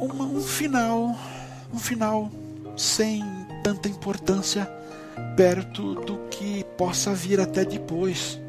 um, 0.00 0.36
um 0.36 0.40
final, 0.40 1.16
um 1.72 1.78
final 1.78 2.30
sem 2.76 3.24
tanta 3.62 3.88
importância 3.88 4.70
perto 5.36 5.94
do 5.94 6.18
que 6.28 6.64
possa 6.76 7.14
vir 7.14 7.40
até 7.40 7.64
depois, 7.64 8.40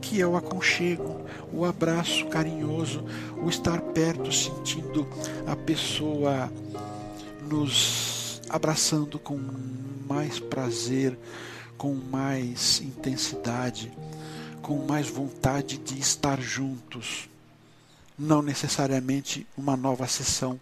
que 0.00 0.20
é 0.20 0.26
o 0.26 0.36
aconchego, 0.36 1.20
o 1.52 1.64
abraço 1.64 2.26
carinhoso, 2.26 3.04
o 3.42 3.48
estar 3.48 3.80
perto, 3.80 4.32
sentindo 4.32 5.08
a 5.46 5.56
pessoa 5.56 6.52
nos 7.48 8.40
abraçando 8.48 9.18
com 9.18 9.40
mais 10.08 10.38
prazer, 10.38 11.18
com 11.76 11.94
mais 11.94 12.80
intensidade, 12.80 13.92
com 14.62 14.84
mais 14.86 15.08
vontade 15.08 15.78
de 15.78 15.98
estar 15.98 16.40
juntos 16.40 17.28
não 18.18 18.42
necessariamente 18.42 19.46
uma 19.56 19.76
nova 19.76 20.06
sessão 20.06 20.60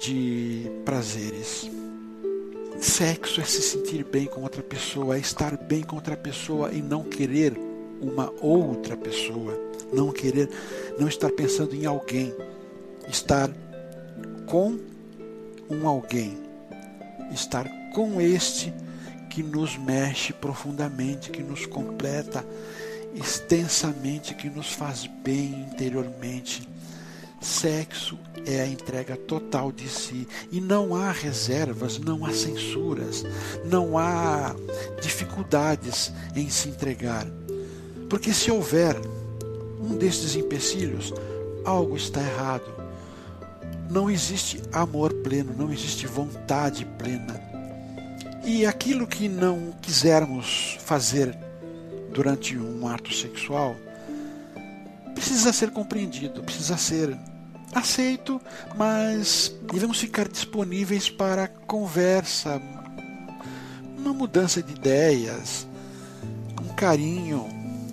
de 0.00 0.70
prazeres. 0.84 1.70
Sexo 2.80 3.40
é 3.40 3.44
se 3.44 3.62
sentir 3.62 4.04
bem 4.04 4.26
com 4.26 4.42
outra 4.42 4.62
pessoa, 4.62 5.16
é 5.16 5.20
estar 5.20 5.56
bem 5.56 5.82
com 5.82 5.96
outra 5.96 6.16
pessoa 6.16 6.72
e 6.72 6.82
não 6.82 7.04
querer 7.04 7.56
uma 8.00 8.32
outra 8.40 8.96
pessoa, 8.96 9.56
não 9.92 10.10
querer, 10.10 10.48
não 10.98 11.06
estar 11.06 11.30
pensando 11.30 11.74
em 11.76 11.86
alguém, 11.86 12.34
estar 13.08 13.48
com 14.46 14.80
um 15.70 15.86
alguém, 15.86 16.36
estar 17.32 17.68
com 17.94 18.20
este 18.20 18.72
que 19.30 19.42
nos 19.42 19.78
mexe 19.78 20.32
profundamente, 20.32 21.30
que 21.30 21.42
nos 21.42 21.64
completa 21.66 22.44
extensamente 23.14 24.34
que 24.34 24.48
nos 24.48 24.72
faz 24.72 25.06
bem 25.06 25.66
interiormente. 25.72 26.68
Sexo 27.40 28.16
é 28.46 28.60
a 28.60 28.66
entrega 28.66 29.16
total 29.16 29.72
de 29.72 29.88
si 29.88 30.28
e 30.50 30.60
não 30.60 30.94
há 30.94 31.10
reservas, 31.10 31.98
não 31.98 32.24
há 32.24 32.32
censuras, 32.32 33.24
não 33.64 33.98
há 33.98 34.54
dificuldades 35.00 36.12
em 36.36 36.48
se 36.48 36.68
entregar. 36.68 37.26
Porque 38.08 38.32
se 38.32 38.50
houver 38.50 38.96
um 39.80 39.96
destes 39.96 40.36
empecilhos, 40.36 41.12
algo 41.64 41.96
está 41.96 42.20
errado. 42.20 42.72
Não 43.90 44.08
existe 44.08 44.62
amor 44.72 45.12
pleno, 45.12 45.52
não 45.56 45.72
existe 45.72 46.06
vontade 46.06 46.84
plena. 46.96 47.40
E 48.44 48.64
aquilo 48.64 49.06
que 49.06 49.28
não 49.28 49.72
quisermos 49.82 50.78
fazer 50.80 51.36
durante 52.12 52.56
um 52.56 52.86
ato 52.86 53.12
sexual 53.12 53.76
precisa 55.22 55.52
ser 55.52 55.70
compreendido, 55.70 56.42
precisa 56.42 56.76
ser 56.76 57.16
aceito, 57.72 58.40
mas 58.76 59.54
devemos 59.72 59.98
ficar 59.98 60.28
disponíveis 60.28 61.08
para 61.08 61.46
conversa, 61.46 62.60
uma 63.96 64.12
mudança 64.12 64.62
de 64.62 64.72
ideias, 64.72 65.66
um 66.60 66.74
carinho 66.74 67.46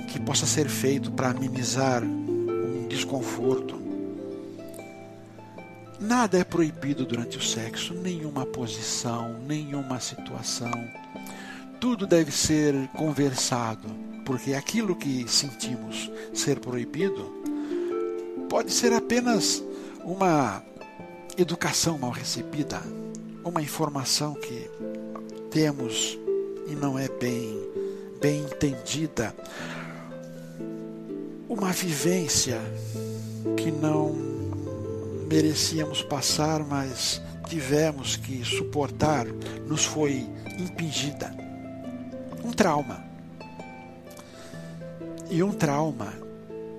que 0.08 0.20
possa 0.20 0.46
ser 0.46 0.68
feito 0.68 1.12
para 1.12 1.30
amenizar 1.30 2.04
um 2.04 2.88
desconforto. 2.90 3.80
Nada 6.00 6.40
é 6.40 6.44
proibido 6.44 7.06
durante 7.06 7.38
o 7.38 7.42
sexo, 7.44 7.94
nenhuma 7.94 8.46
posição, 8.46 9.40
nenhuma 9.46 10.00
situação. 10.00 10.72
Tudo 11.80 12.08
deve 12.08 12.32
ser 12.32 12.74
conversado 12.90 14.09
porque 14.30 14.54
aquilo 14.54 14.96
que 14.96 15.28
sentimos 15.28 16.08
ser 16.36 16.60
proibido 16.60 17.34
pode 18.48 18.72
ser 18.72 18.94
apenas 18.94 19.64
uma 20.04 20.64
educação 21.36 21.98
mal 21.98 22.12
recebida, 22.12 22.80
uma 23.44 23.60
informação 23.60 24.36
que 24.36 24.70
temos 25.50 26.16
e 26.68 26.76
não 26.76 27.00
é 27.00 27.10
bem, 27.10 27.60
bem 28.22 28.42
entendida, 28.42 29.36
uma 31.50 31.72
vivência 31.72 32.62
que 33.58 33.72
não 33.72 34.14
merecíamos 35.28 36.04
passar, 36.04 36.64
mas 36.64 37.20
tivemos 37.48 38.16
que 38.16 38.46
suportar, 38.46 39.26
nos 39.66 39.86
foi 39.86 40.24
impingida. 40.60 41.36
Um 42.46 42.52
trauma. 42.52 43.09
E 45.30 45.44
um 45.44 45.52
trauma 45.52 46.12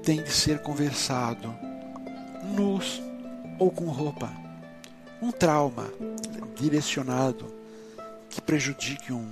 tem 0.03 0.23
de 0.23 0.33
ser 0.33 0.59
conversado 0.59 1.55
nus 2.57 3.01
ou 3.61 3.71
com 3.71 3.85
roupa. 3.85 4.29
Um 5.23 5.31
trauma 5.31 5.87
direcionado 6.57 7.47
que 8.29 8.41
prejudique 8.41 9.13
um, 9.13 9.29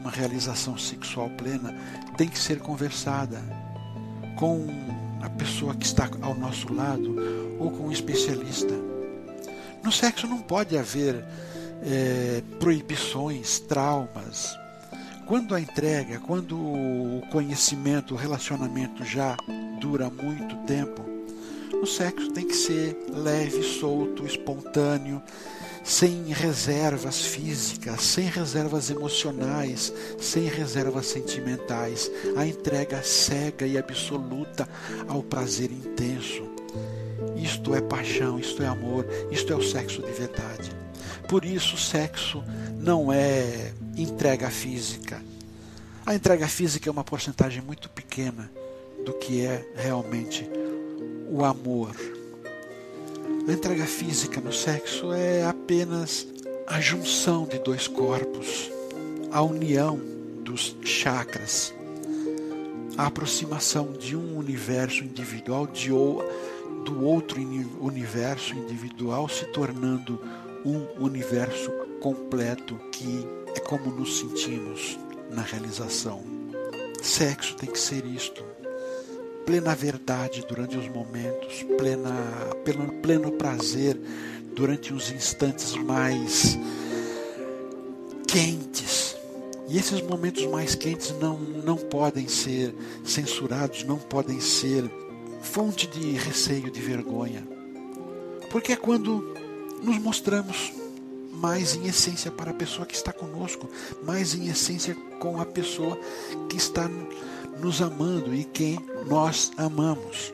uma 0.00 0.10
realização 0.10 0.76
sexual 0.76 1.30
plena 1.30 1.74
tem 2.18 2.28
que 2.28 2.38
ser 2.38 2.58
conversada 2.58 3.40
com 4.38 4.66
a 5.22 5.30
pessoa 5.30 5.74
que 5.74 5.86
está 5.86 6.10
ao 6.20 6.34
nosso 6.34 6.70
lado 6.72 7.16
ou 7.58 7.70
com 7.70 7.84
um 7.84 7.92
especialista. 7.92 8.74
No 9.82 9.90
sexo 9.90 10.26
não 10.26 10.42
pode 10.42 10.76
haver 10.76 11.24
é, 11.82 12.42
proibições, 12.60 13.58
traumas, 13.58 14.54
quando 15.28 15.54
a 15.54 15.60
entrega, 15.60 16.18
quando 16.20 16.56
o 16.56 17.22
conhecimento, 17.30 18.14
o 18.14 18.16
relacionamento 18.16 19.04
já 19.04 19.36
dura 19.78 20.08
muito 20.08 20.56
tempo, 20.64 21.04
o 21.82 21.86
sexo 21.86 22.32
tem 22.32 22.46
que 22.46 22.56
ser 22.56 22.96
leve, 23.10 23.62
solto, 23.62 24.24
espontâneo, 24.24 25.22
sem 25.84 26.32
reservas 26.32 27.20
físicas, 27.20 28.02
sem 28.02 28.24
reservas 28.24 28.88
emocionais, 28.88 29.92
sem 30.18 30.44
reservas 30.44 31.06
sentimentais. 31.06 32.10
A 32.34 32.46
entrega 32.46 33.02
cega 33.02 33.66
e 33.66 33.76
absoluta 33.76 34.66
ao 35.06 35.22
prazer 35.22 35.70
intenso. 35.70 36.42
Isto 37.36 37.74
é 37.74 37.82
paixão, 37.82 38.38
isto 38.38 38.62
é 38.62 38.66
amor, 38.66 39.06
isto 39.30 39.52
é 39.52 39.56
o 39.56 39.62
sexo 39.62 40.00
de 40.00 40.10
verdade. 40.12 40.70
Por 41.28 41.44
isso, 41.44 41.74
o 41.74 41.78
sexo 41.78 42.42
não 42.78 43.12
é 43.12 43.72
entrega 43.96 44.50
física. 44.50 45.22
A 46.06 46.14
entrega 46.14 46.48
física 46.48 46.88
é 46.88 46.92
uma 46.92 47.04
porcentagem 47.04 47.62
muito 47.62 47.90
pequena 47.90 48.50
do 49.04 49.12
que 49.12 49.44
é 49.44 49.66
realmente 49.74 50.48
o 51.30 51.44
amor. 51.44 51.94
A 53.46 53.52
entrega 53.52 53.84
física 53.86 54.40
no 54.40 54.52
sexo 54.52 55.12
é 55.12 55.44
apenas 55.44 56.26
a 56.66 56.80
junção 56.80 57.46
de 57.46 57.58
dois 57.58 57.88
corpos, 57.88 58.70
a 59.30 59.42
união 59.42 60.00
dos 60.42 60.76
chakras, 60.82 61.74
a 62.96 63.06
aproximação 63.06 63.92
de 63.92 64.16
um 64.16 64.36
universo 64.36 65.04
individual 65.04 65.66
de 65.66 65.92
ou, 65.92 66.22
do 66.84 67.04
outro 67.04 67.40
universo 67.80 68.54
individual 68.54 69.28
se 69.28 69.44
tornando 69.46 70.20
um 70.64 71.02
universo 71.02 71.70
completo 72.00 72.78
que 72.92 73.26
é 73.54 73.60
como 73.60 73.90
nos 73.90 74.18
sentimos 74.18 74.98
na 75.30 75.42
realização. 75.42 76.22
Sexo 77.02 77.56
tem 77.56 77.70
que 77.70 77.78
ser 77.78 78.04
isto. 78.04 78.44
Plena 79.46 79.74
verdade 79.74 80.44
durante 80.46 80.76
os 80.76 80.88
momentos, 80.88 81.62
plena, 81.76 82.12
pleno, 82.64 82.92
pleno 83.00 83.32
prazer 83.32 83.98
durante 84.54 84.92
os 84.92 85.10
instantes 85.10 85.74
mais 85.74 86.58
quentes. 88.26 89.16
E 89.68 89.78
esses 89.78 90.00
momentos 90.02 90.44
mais 90.46 90.74
quentes 90.74 91.14
não, 91.18 91.38
não 91.38 91.76
podem 91.76 92.26
ser 92.26 92.74
censurados, 93.04 93.84
não 93.84 93.98
podem 93.98 94.40
ser 94.40 94.90
fonte 95.40 95.86
de 95.86 96.12
receio, 96.12 96.70
de 96.70 96.80
vergonha. 96.80 97.46
Porque 98.50 98.72
é 98.72 98.76
quando 98.76 99.37
nos 99.82 99.98
mostramos 99.98 100.72
mais 101.32 101.74
em 101.74 101.86
essência 101.86 102.30
para 102.30 102.50
a 102.50 102.54
pessoa 102.54 102.86
que 102.86 102.94
está 102.94 103.12
conosco, 103.12 103.68
mais 104.02 104.34
em 104.34 104.48
essência 104.48 104.94
com 105.20 105.40
a 105.40 105.46
pessoa 105.46 105.98
que 106.48 106.56
está 106.56 106.90
nos 107.60 107.80
amando 107.80 108.34
e 108.34 108.44
quem 108.44 108.78
nós 109.06 109.50
amamos. 109.56 110.32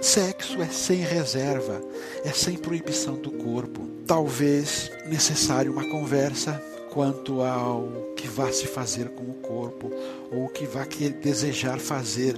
Sexo 0.00 0.60
é 0.60 0.66
sem 0.66 0.98
reserva, 0.98 1.80
é 2.24 2.32
sem 2.32 2.56
proibição 2.56 3.14
do 3.14 3.30
corpo. 3.30 3.88
Talvez 4.06 4.90
necessário 5.06 5.72
uma 5.72 5.88
conversa 5.88 6.60
quanto 6.90 7.40
ao 7.40 7.88
que 8.16 8.26
vá 8.26 8.52
se 8.52 8.66
fazer 8.66 9.08
com 9.10 9.22
o 9.22 9.34
corpo 9.34 9.90
ou 10.30 10.46
o 10.46 10.48
que 10.48 10.66
vá 10.66 10.84
desejar 11.22 11.78
fazer 11.78 12.36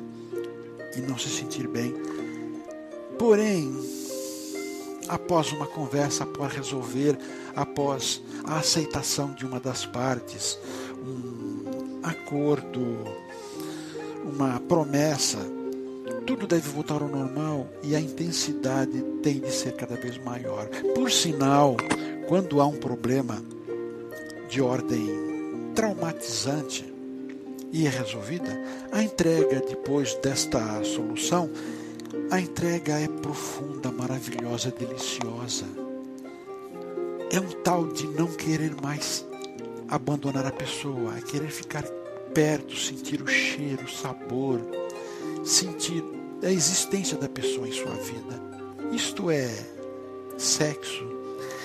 e 0.97 1.01
não 1.01 1.19
se 1.19 1.29
sentir 1.31 1.67
bem. 1.67 1.95
Porém, 3.19 3.73
após 5.09 5.53
uma 5.53 5.67
conversa, 5.67 6.25
após 6.25 6.53
resolver, 6.53 7.19
após 7.55 8.23
a 8.45 8.59
aceitação 8.59 9.33
de 9.33 9.45
uma 9.45 9.61
das 9.61 9.85
partes, 9.85 10.59
um 10.99 12.01
acordo, 12.03 12.81
uma 14.25 14.61
promessa, 14.61 15.39
tudo 16.27 16.47
deve 16.47 16.69
voltar 16.69 17.03
ao 17.03 17.09
normal 17.09 17.67
e 17.83 17.95
a 17.95 18.01
intensidade 18.01 19.03
tem 19.23 19.41
de 19.41 19.51
ser 19.51 19.73
cada 19.73 19.97
vez 19.97 20.19
maior. 20.19 20.67
Por 20.95 21.11
sinal, 21.11 21.77
quando 22.27 22.61
há 22.61 22.67
um 22.67 22.77
problema 22.77 23.43
de 24.49 24.61
ordem 24.61 25.73
traumatizante 25.75 26.93
e 27.73 27.87
é 27.87 27.91
resolvida, 27.91 28.57
a 28.93 29.03
entrega 29.03 29.61
depois 29.61 30.15
desta 30.17 30.83
solução, 30.85 31.51
a 32.31 32.41
entrega 32.41 32.99
é 32.99 33.09
profunda, 33.09 33.91
maravilhosa, 33.93 34.71
deliciosa. 34.71 35.67
É 37.31 37.41
um 37.41 37.63
tal 37.63 37.87
de 37.89 38.07
não 38.07 38.29
querer 38.29 38.75
mais 38.81 39.27
abandonar 39.89 40.47
a 40.47 40.53
pessoa, 40.53 41.17
é 41.17 41.21
querer 41.21 41.51
ficar 41.51 41.83
perto, 42.33 42.77
sentir 42.77 43.23
o 43.23 43.27
cheiro, 43.27 43.85
o 43.85 43.89
sabor, 43.89 44.61
sentir 45.45 46.03
a 46.43 46.51
existência 46.51 47.17
da 47.17 47.29
pessoa 47.29 47.69
em 47.69 47.73
sua 47.73 47.95
vida. 47.95 48.41
Isto 48.93 49.31
é 49.31 49.49
sexo. 50.37 51.05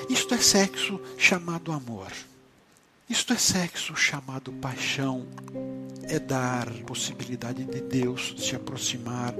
Isto 0.10 0.34
é 0.34 0.38
sexo 0.38 1.00
chamado 1.17 1.72
amor. 1.72 2.12
Isto 3.10 3.34
é 3.34 3.38
sexo 3.38 3.95
chamado 3.95 4.54
paixão. 4.54 5.26
É 6.04 6.19
dar 6.19 6.69
possibilidade 6.86 7.63
de 7.63 7.82
Deus 7.82 8.36
se 8.38 8.56
aproximar 8.56 9.34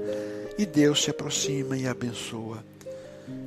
e 0.58 0.66
Deus 0.66 1.04
se 1.04 1.10
aproxima 1.10 1.76
e 1.76 1.86
abençoa. 1.86 2.64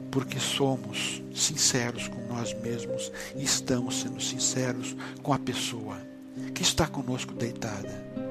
Porque 0.09 0.39
somos 0.39 1.21
sinceros 1.35 2.07
com 2.07 2.25
nós 2.27 2.53
mesmos 2.53 3.11
e 3.35 3.43
estamos 3.43 3.99
sendo 3.99 4.21
sinceros 4.21 4.95
com 5.21 5.33
a 5.33 5.39
pessoa 5.39 5.97
que 6.55 6.61
está 6.61 6.87
conosco 6.87 7.33
deitada. 7.33 8.22